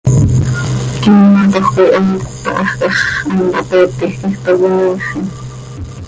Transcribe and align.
Quiimotoj 1.01 1.65
coi 1.73 1.89
hant 1.95 2.23
táhajca 2.43 2.87
x, 2.97 2.99
hant 3.31 3.53
hapeetij 3.57 4.13
quij 4.19 4.35
toii 4.43 4.67
imiifin. 4.71 5.25